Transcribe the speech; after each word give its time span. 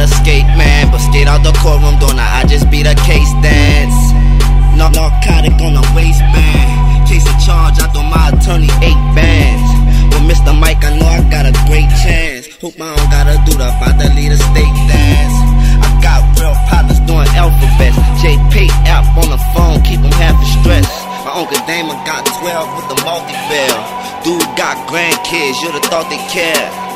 escape 0.00 0.46
man, 0.56 0.90
but 0.90 0.98
skate 0.98 1.28
out 1.28 1.42
the 1.44 1.52
courtroom 1.60 1.98
door. 1.98 2.14
Now 2.14 2.40
I 2.40 2.44
just 2.44 2.70
beat 2.70 2.86
a 2.86 2.94
case 3.04 3.32
dance. 3.44 3.98
No 4.76 4.88
narcotic 4.88 5.56
on 5.60 5.74
the 5.74 5.84
waistband. 5.92 7.08
Case 7.08 7.24
of 7.26 7.36
charge, 7.42 7.76
I 7.80 7.88
throw 7.92 8.04
my 8.04 8.32
attorney 8.32 8.70
eight 8.84 9.02
bands. 9.16 9.68
With 10.12 10.24
Mr. 10.28 10.52
Mike, 10.52 10.84
I 10.84 10.96
know 10.96 11.08
I 11.08 11.20
got 11.28 11.44
a 11.48 11.54
great 11.66 11.88
chance. 12.04 12.46
Hope 12.60 12.76
I 12.80 12.94
don't 12.96 13.10
gotta 13.10 13.36
do 13.48 13.56
the 13.56 13.68
to 13.68 14.08
lead 14.14 14.32
a 14.32 14.38
state 14.38 14.76
dance. 14.88 15.36
I 15.80 15.88
got 16.04 16.20
real 16.38 16.56
partners 16.68 17.00
doing 17.08 17.28
alphabets. 17.36 17.98
JPay 18.22 18.68
app 18.88 19.08
on 19.16 19.28
the 19.32 19.40
phone, 19.56 19.82
keep 19.82 20.00
them 20.00 20.14
half 20.16 20.36
stressed. 20.60 20.92
My 21.24 21.32
uncle 21.44 21.60
Damon 21.66 21.98
got 22.04 22.24
12 22.40 22.76
with 22.76 22.86
the 22.92 22.98
multi-bill. 23.04 23.78
Dude 24.24 24.48
got 24.56 24.76
grandkids, 24.88 25.60
you'd 25.62 25.74
have 25.74 25.86
thought 25.90 26.08
they 26.10 26.20
cared. 26.32 26.87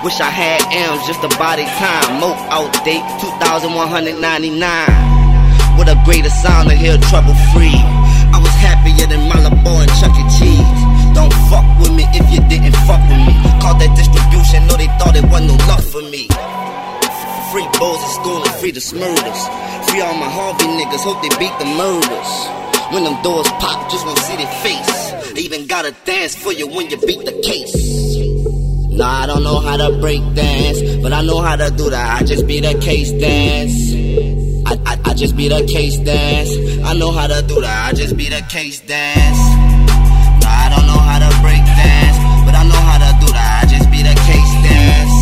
Wish 0.00 0.16
I 0.16 0.32
had 0.32 0.64
M's 0.72 1.04
just 1.04 1.20
to 1.20 1.28
buy 1.36 1.60
time. 1.76 2.24
Mo 2.24 2.32
outdate 2.48 3.04
2199. 3.20 4.56
With 5.76 5.92
a 5.92 5.96
greater 6.08 6.32
sound 6.32 6.72
to 6.72 6.74
hear 6.74 6.96
trouble 7.12 7.36
free. 7.52 7.76
I 8.32 8.40
was 8.40 8.48
happier 8.64 9.04
than 9.12 9.28
Malabo 9.28 9.84
and 9.84 9.92
Chuck 10.00 10.16
E. 10.16 10.24
Cheese. 10.40 10.80
Don't 11.12 11.28
fuck 11.52 11.68
with 11.76 11.92
me 11.92 12.08
if 12.16 12.24
you 12.32 12.40
didn't 12.48 12.72
fuck 12.88 13.04
with 13.12 13.20
me. 13.28 13.36
Called 13.60 13.76
that 13.84 13.92
distribution, 13.92 14.64
no, 14.72 14.80
they 14.80 14.88
thought 14.96 15.20
it 15.20 15.26
wasn't 15.28 15.52
no 15.52 15.56
love 15.68 15.84
for 15.84 16.00
me. 16.08 16.32
Free 17.52 17.68
bulls 17.76 18.00
in 18.00 18.10
school 18.16 18.40
and 18.40 18.54
free 18.56 18.72
the 18.72 18.80
smurders. 18.80 19.40
Free 19.92 20.00
all 20.00 20.16
my 20.16 20.32
Harvey 20.32 20.64
niggas, 20.80 21.04
hope 21.04 21.20
they 21.20 21.28
beat 21.36 21.52
the 21.60 21.68
murders. 21.76 22.32
When 22.88 23.04
them 23.04 23.20
doors 23.20 23.52
pop, 23.60 23.92
just 23.92 24.08
wanna 24.08 24.24
see 24.24 24.40
their 24.40 24.54
face. 24.64 25.12
They 25.36 25.44
even 25.44 25.68
gotta 25.68 25.92
dance 26.08 26.40
for 26.40 26.56
you 26.56 26.66
when 26.72 26.88
you 26.88 26.96
beat 27.04 27.20
the 27.28 27.36
case. 27.44 28.09
Nah, 29.00 29.22
I 29.22 29.26
don't 29.26 29.42
know 29.42 29.58
how 29.60 29.78
to 29.78 29.96
break 29.96 30.20
dance, 30.34 30.76
but 31.00 31.14
I 31.14 31.22
know 31.22 31.40
how 31.40 31.56
to 31.56 31.70
do 31.70 31.88
that. 31.88 32.20
I 32.20 32.22
just 32.22 32.46
beat 32.46 32.66
a 32.66 32.76
case 32.80 33.08
dance. 33.12 33.96
I, 34.68 34.76
I, 34.84 35.00
I 35.08 35.14
just 35.14 35.38
beat 35.40 35.52
a 35.56 35.64
case 35.64 35.96
dance. 35.96 36.52
I 36.84 36.92
know 36.92 37.10
how 37.10 37.26
to 37.26 37.40
do 37.48 37.64
that. 37.64 37.88
I 37.88 37.96
just 37.96 38.14
beat 38.14 38.36
a 38.36 38.44
case 38.52 38.76
dance. 38.84 39.40
Nah, 40.44 40.52
I 40.52 40.68
don't 40.68 40.84
know 40.84 41.00
how 41.00 41.16
to 41.16 41.32
break 41.40 41.64
dance, 41.64 42.18
but 42.44 42.52
I 42.52 42.60
know 42.68 42.76
how 42.76 43.00
to 43.00 43.08
do 43.24 43.32
that. 43.32 43.64
I 43.64 43.72
just 43.72 43.88
beat 43.88 44.04
a 44.04 44.12
case 44.28 44.52
dance. 44.68 45.16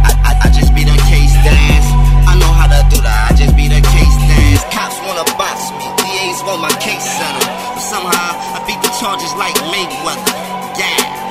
I, 0.00 0.10
I, 0.16 0.32
I 0.44 0.48
just 0.56 0.72
beat 0.72 0.88
a 0.88 0.96
case 1.04 1.36
dance. 1.44 1.88
I 2.24 2.32
know 2.40 2.48
how 2.48 2.64
to 2.64 2.80
do 2.88 2.96
that. 3.04 3.28
I 3.28 3.36
just 3.36 3.52
beat 3.60 3.76
a 3.76 3.82
case 3.92 4.16
dance. 4.24 4.64
Cops 4.72 4.96
wanna 5.04 5.28
box 5.36 5.68
me, 5.76 5.84
DAs 6.00 6.40
want 6.48 6.64
my 6.64 6.72
case 6.80 7.04
settled, 7.04 7.76
but 7.76 7.84
somehow 7.84 8.56
I 8.56 8.64
beat 8.64 8.80
the 8.80 8.88
charges 8.96 9.36
like 9.36 9.52
Mayweather. 9.68 10.32
Yeah, 10.80 10.96
the 10.96 11.25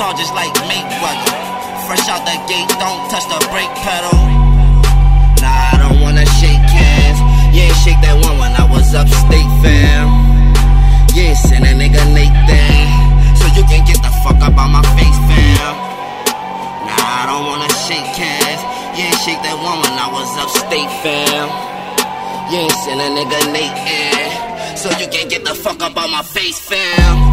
charges 0.00 0.32
like 0.32 0.48
Mayweather. 0.64 1.36
Fresh 1.84 2.08
out 2.08 2.24
the 2.24 2.32
gate, 2.48 2.72
don't 2.80 3.04
touch 3.12 3.26
the 3.28 3.36
brake 3.52 3.68
pedal. 3.84 4.16
Nah, 5.44 5.72
I 5.72 5.76
don't 5.76 6.00
wanna 6.00 6.24
shake 6.40 6.64
hands. 6.72 7.20
You 7.52 7.68
ain't 7.68 7.76
shake 7.84 8.00
that 8.00 8.16
one 8.16 8.40
when 8.40 8.52
I 8.56 8.64
was 8.64 8.96
upstate, 8.96 9.52
fam. 9.60 10.08
Ain't 11.12 11.36
send 11.36 11.68
a 11.68 11.76
nigga 11.76 12.00
Nathan. 12.16 12.88
So 13.36 13.44
you 13.52 13.62
can 13.68 13.84
get 13.84 14.00
the 14.00 14.08
fuck 14.24 14.40
up 14.40 14.56
on 14.56 14.72
my 14.72 14.80
face, 14.96 15.20
fam. 15.28 15.72
Nah, 16.88 17.20
I 17.20 17.24
don't 17.28 17.44
wanna 17.44 17.68
shake 17.84 18.16
hands. 18.16 18.62
You 18.96 19.04
ain't 19.04 19.20
shake 19.20 19.42
that 19.44 19.58
one 19.60 19.84
when 19.84 19.94
I 20.00 20.08
was 20.16 20.32
upstate, 20.40 20.92
fam. 21.04 21.46
You 22.48 22.64
ain't 22.64 22.78
send 22.88 23.04
a 23.04 23.08
nigga 23.12 23.40
Nathan. 23.52 24.32
So 24.80 24.88
you 24.96 25.12
can 25.12 25.28
get 25.28 25.44
the 25.44 25.52
fuck 25.52 25.82
up 25.84 25.94
on 26.00 26.10
my 26.10 26.22
face, 26.22 26.58
fam. 26.58 27.29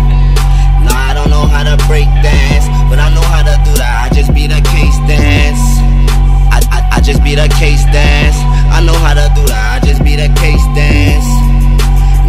be 7.28 7.36
the 7.36 7.50
case 7.60 7.84
dance. 7.92 8.40
I 8.72 8.80
know 8.88 8.96
how 9.04 9.12
to 9.12 9.28
do 9.36 9.44
that, 9.52 9.84
I 9.84 9.86
just 9.86 10.00
be 10.00 10.16
the 10.16 10.32
case 10.40 10.64
dance. 10.80 11.28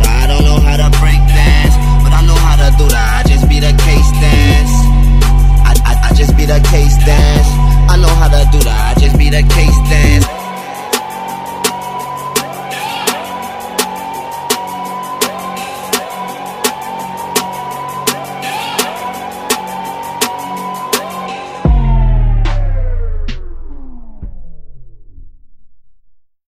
Nah, 0.02 0.10
I 0.10 0.26
don't 0.26 0.42
know 0.42 0.58
how 0.58 0.74
to 0.74 0.90
break 0.98 1.22
dance, 1.22 1.74
but 2.02 2.10
I 2.10 2.26
know 2.26 2.34
how 2.34 2.58
to 2.58 2.68
do 2.74 2.86
that, 2.90 3.22
I 3.22 3.28
just 3.30 3.46
be 3.46 3.62
the 3.62 3.70
case 3.86 4.10
dance. 4.18 4.74
I, 5.62 5.72
I, 5.86 5.92
I 6.10 6.10
just 6.18 6.34
be 6.34 6.50
the 6.50 6.58
case 6.66 6.98
dance. 7.06 7.48
I 7.86 7.94
know 7.94 8.10
how 8.18 8.26
to 8.26 8.42
do 8.50 8.58
that, 8.66 8.96
I 8.96 8.98
just 8.98 9.14
be 9.14 9.30
the 9.30 9.46
case 9.54 9.67